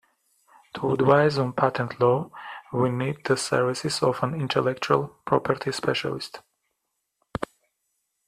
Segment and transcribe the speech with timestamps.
[0.77, 2.31] To advise on patent law,
[2.73, 6.39] we need the services of an intellectual property specialist